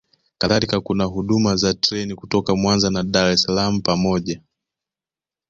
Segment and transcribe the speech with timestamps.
[0.37, 4.41] kadhalika kuna huduma za treni kutoka Mwanza na Dar es Salaam pamoja